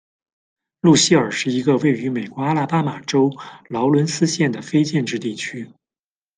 [0.79, 3.31] 路西尔是一个位于美国阿拉巴马州
[3.69, 5.69] 劳伦斯县的非建制地区。